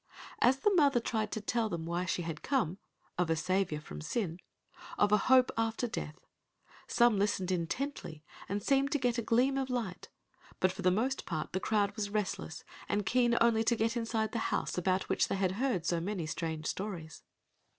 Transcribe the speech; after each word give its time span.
As 0.39 0.57
the 0.57 0.73
mother 0.73 0.99
tried 0.99 1.31
to 1.33 1.41
tell 1.41 1.69
them 1.69 1.85
why 1.85 2.05
she 2.05 2.23
had 2.23 2.41
come—of 2.41 3.29
a 3.29 3.35
Saviour 3.35 3.79
from 3.79 4.01
sin—of 4.01 5.11
a 5.11 5.17
hope 5.29 5.51
after 5.55 5.85
death, 5.87 6.15
some 6.87 7.19
listened 7.19 7.51
intently 7.51 8.23
and 8.49 8.63
seemed 8.63 8.91
to 8.93 8.97
get 8.97 9.19
a 9.19 9.21
gleam 9.21 9.59
of 9.59 9.69
light, 9.69 10.09
but 10.59 10.71
for 10.71 10.81
the 10.81 10.89
most 10.89 11.27
part 11.27 11.53
the 11.53 11.59
crowd 11.59 11.95
was 11.95 12.09
restless 12.09 12.63
and 12.89 13.05
keen 13.05 13.37
only 13.41 13.63
to 13.63 13.75
get 13.75 13.95
inside 13.95 14.31
the 14.31 14.39
house 14.49 14.75
about 14.75 15.07
which 15.07 15.27
they 15.27 15.35
had 15.35 15.51
heard 15.51 15.85
so 15.85 16.01
many 16.01 16.25
strange 16.25 16.65
stories. 16.65 17.21